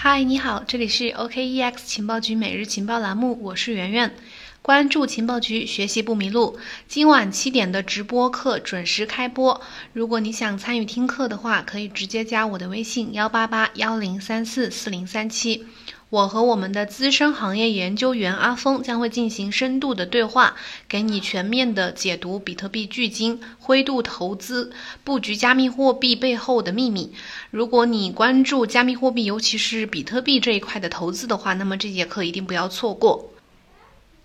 [0.00, 4.14] 嗨，你好，这里是 OKEX 情报局每日情报栏目，我是圆圆。
[4.62, 6.56] 关注情报局，学习不迷路。
[6.86, 9.60] 今晚七点的直播课准时开播。
[9.92, 15.66] 如果你想参与听课的话，可以直接加我的微信幺八八幺零三四四零三七。
[16.10, 20.54] 我和我们的资深行业研究员阿峰将会进行深度的对话，
[20.88, 24.72] 给你全面的解读比特币巨鲸、灰度投资、
[25.04, 27.12] 布局加密货币背后的秘密。
[27.50, 33.30] 如果你关注加密货币，尤其是比特币这一块的投资的话，那么这节课一定不要错过。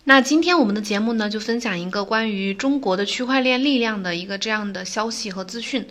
[0.05, 5.87] 那今天我们的节目呢，就分享一个关于中国的区块链力量的一个这样的消息和资讯。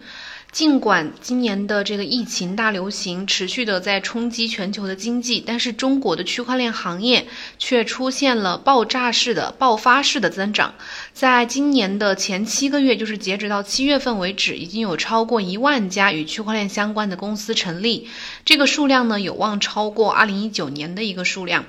[0.53, 7.27] 尽管今年的这个疫情大流行持续的在冲击全球的经济，但是中国的区块链行业
[7.59, 10.75] 却出现了爆炸式的、爆发式的增长。
[11.15, 18.11] 在今年的前七个月，就是截止到七月份为止，已经有超过一万家与区块链相关的公司成立，
[18.45, 21.65] 这个数量呢有望超过二零一九年的一个数量。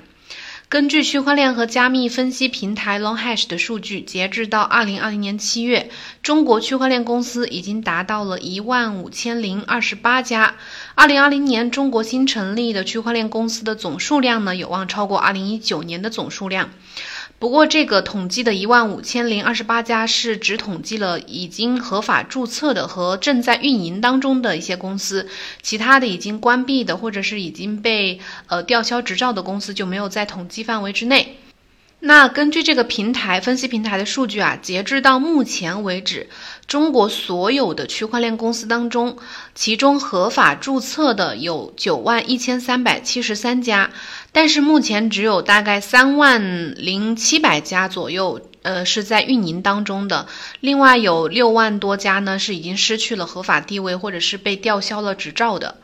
[0.74, 5.88] 根据区块链和加密分析平台 LongHash 的数据，截至到二零二零年七月，
[6.20, 10.56] 中国区块链公司已经达到了一万五千零二十八家。
[10.96, 16.70] 二零二零年，中国新成立的区块链公司的总数量呢，有望超过二零一九年的总数量。
[17.44, 25.28] 不过，这个统计的一万五千零二十八家是只统计了已经合法注册的和正在运营当中的一些公司，
[25.60, 31.36] 其他的已经关闭的或者是已经被呃吊销执照的公司就没有在统计范围之内。
[32.00, 36.28] 那根据这个平台分析平台的数据啊，截至到目前为止，
[36.66, 39.18] 中国所有的区块链公司当中，
[39.54, 43.90] 其中合法注册的有九万一千三百七十三家。
[44.34, 50.26] 但是目前只有大概三万零七百家左右，呃，是在运营当中的。
[50.58, 55.76] 另外有六万多家呢，是已经失去了合法地位，或者是被吊销了执照的。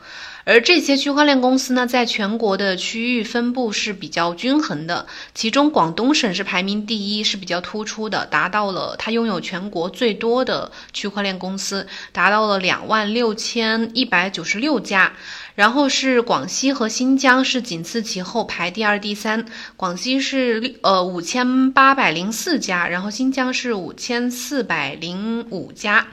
[0.43, 5.05] 而这些区块链公司呢，在全国的区域分布是比较均衡的。
[5.33, 15.13] 其中广东省是排名第一，是比较突出的，达到了它拥有全国最多的区块链公司，达到了两万六千一百九十六家。
[15.53, 19.45] 然后是广西和新疆是仅次其后排第二、第三。
[19.75, 26.07] 广西是呃五千八百零四家，然后新疆是五千四百零五家。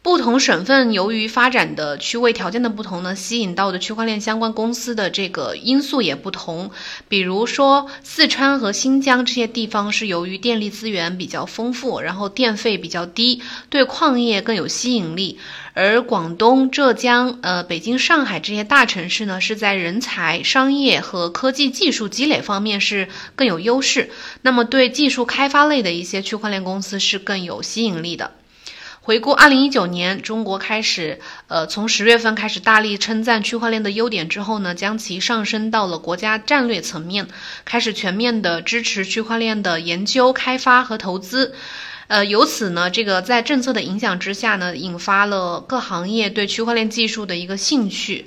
[0.00, 6.70] 不同省份由于发展的区位条件的不同呢，吸引到的区块链相关公司的这个因素也不同。
[7.08, 15.38] 比如说四川和新疆这些地方是由于电力资源比较丰富，然后电费比较低，对矿业更有吸引力。
[15.74, 24.10] 而广东、浙江、呃北京、上海这些大城市呢，是在人才、商业和科技技术积累方面是更有优势。
[24.42, 28.32] 那么对技术开发类的一些区块链公司是更有吸引力的。
[29.08, 37.26] 回顾二零一九年，中国开始，呃，从十月份开始大力称赞区块链的优点之后呢，将其上升到了国家战略层面，
[37.64, 41.54] 开始全面的支持区块链的研究、开发和投资。
[42.08, 48.26] 呃，由此呢，这个在政策的影响之下呢，引发了各行业对区块链技术的一个兴趣。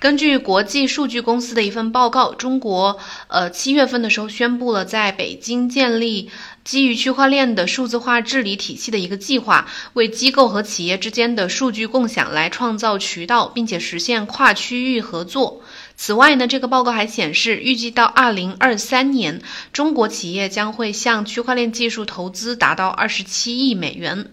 [0.00, 6.30] 根据国际数据公司的一份报告，中国呃七月份的时候宣布了在北京建立
[6.64, 15.60] 基于区块链的数字化治理体系的一个计划，为机构和企业之间的数据共享来创造渠道，并且实现跨区域合作。
[15.96, 24.30] 此外呢，这个报告还显示，预计到二零二三年，中国企业将会向区块链技术投资达到二十七亿美元。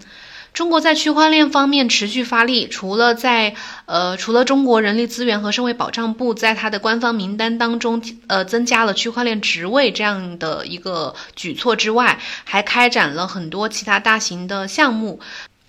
[0.57, 3.53] 中国在区块链方面持续发力，除了在
[3.85, 15.19] 呃，除了中国人力资源和社会保障部在它的官方名单当中呃增加了区块链职位这样的一个举措之外，还开展了很多其他大型的项目。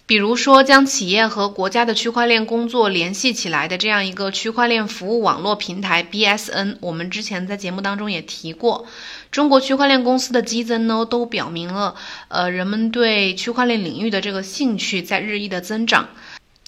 [0.08, 8.86] 比如说，将企业和国家的区块链工作联系起来的这样一个区块链服务网络平台 BSN，我们之前在节目当中也提过。
[9.30, 11.94] 中国区块链公司的激增呢，都表明了，
[12.28, 16.08] 呃，人们对区块链领域的这个兴趣在日益的增长。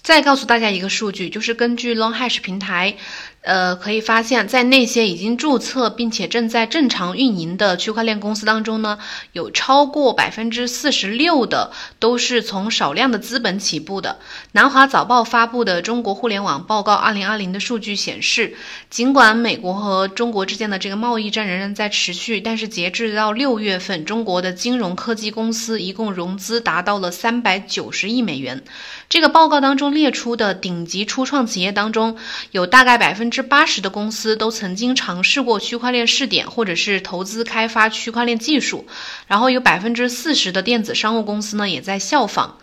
[0.01, 2.97] 再告诉大家一个数据，就是根据 LongHash 平台。
[3.43, 8.99] 呃，可以发现，在那些已经注册并且正在正常运营的区块链公司当中呢，
[9.31, 14.19] 有超过百分之四十六的都是从少量的资本起步的。
[14.51, 18.55] 南华早报发布的《中国互联网报告二零二零》的数据显示，
[18.91, 28.63] 尽管美国和中国之间的这个贸易战仍然在持续，但是截至到六月份，中国的金融科技公司一共融资达到了三百九十亿美元。
[29.09, 32.17] 这个报告当中列出的顶级初创企业当中，
[32.51, 38.87] 有大概百分之八十的公司都曾经尝试过区块链试点，或者是投资开发区块链技术。
[39.27, 42.57] 然后有百分之四十的电子商务公司呢，也在效仿。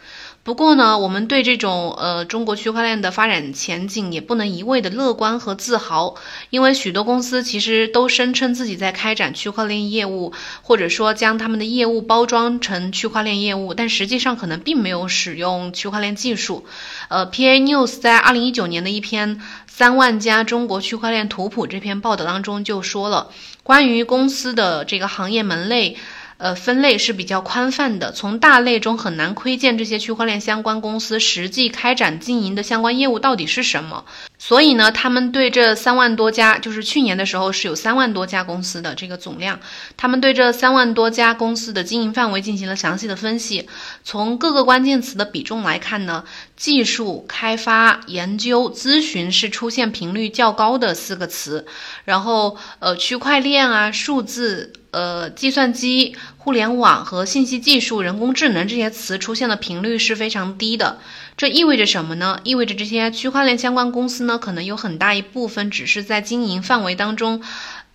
[0.44, 6.14] 不过呢，我们对这种呃中国区块链的发展前景也不能一味的乐观和自豪，
[6.48, 10.32] 因为许多公司其实都声称自己在开展区块链业务，
[10.62, 16.64] 或者说将他们的业务包装成区块链业务，但实际上可能并没有使用区块链技术。
[17.08, 23.28] 呃，PA News 在二零一九年的一篇三万家中国区块链图谱这篇报道当中就说了，
[23.62, 25.98] 关于公司的这个行业门类。
[26.38, 34.04] 呃，分类是比较宽泛的，从大类中很难窥见这些区块链相关公司实际开展经营的相关业务到底是什么。
[34.38, 39.58] 所以呢，他们对这三万多家，就是去年的时候是有三万多家公司的这个总量，
[39.96, 43.68] 他们对这三万多家公司的经营范围进行了详细的分析。
[44.04, 46.22] 从各个关键词的比重来看呢，
[46.56, 51.66] 技术开发、研究、咨询是出现频率较高的四个词。
[52.04, 54.72] 然后，呃，区块链啊，数字。
[54.90, 60.98] 呃，计算机、互联网和信息技术、人工智能这些词出现的频率是非常低的。
[61.36, 62.40] 这意味着什么呢？
[62.42, 67.42] 意味着这些区块链相关公司呢，可能有很大一部分只是在经营范围当中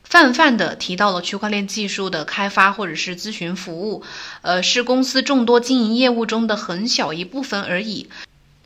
[0.04, 4.04] 泛泛的提到了区块链技术的开发或者是咨询服务，
[4.44, 8.08] 呃，是公司众多经营业务中的很小一部分而已。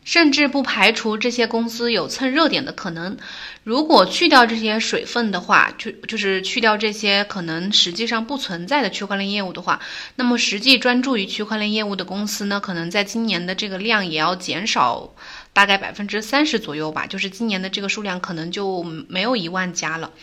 [0.07, 3.17] 甚至不排除这些公司有蹭热点的可能。
[3.65, 9.81] 如果去掉这些水分的话，就就是去掉这些可能实际上不存在的区块链业务的话，
[10.15, 15.13] 那么实际专注于区块链业务的公司呢，可能在今年的这个量也要减少
[15.51, 17.05] 大概百分之三十左右吧。
[17.05, 20.13] 就是今年的这个数量可能就没有一万家了。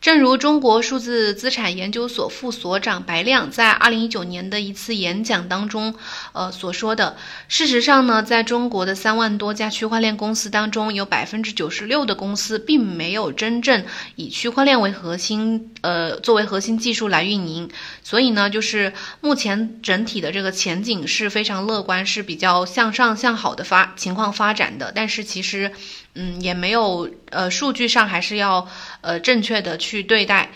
[0.00, 5.94] 正如中国数字资产研究所副所长白亮在二零一九年的一次演讲当中，
[6.32, 7.18] 呃所说的，
[7.48, 13.84] 事实上呢，在中国的三万多家区块链公司当中，有百分之九十六的公司并没有真正
[14.16, 17.68] 以区块链为核心，呃，作为核心技术来运营。
[18.02, 24.92] 所以呢，就是目前整体的这个前景是非常乐观，是比较向上向好的发情况发展的。
[24.94, 25.72] 但是其实。
[26.14, 28.68] 嗯，也没有，呃，数据上还是要，
[29.00, 30.50] 呃，正确的去对待。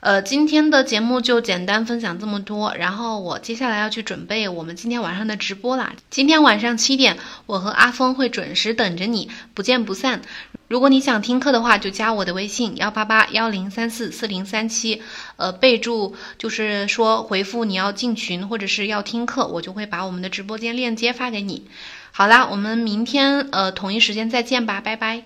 [0.00, 5.94] 呃，今天的节目就简单分享这么多，然后我接下来要去准备我们今天晚上的直播啦。
[6.10, 10.20] 今天晚上七点，我和阿峰会准时等着你，不见不散。
[10.68, 15.02] 如果你想听课的话，就加我的微信幺八八幺零三四四零三七，
[15.36, 21.66] 呃，备注就是说回复你要进群或者是要听课，我就会把我们的直播间链接发给你。
[22.16, 25.24] 好啦，我们明天呃同一时间再见吧，拜拜。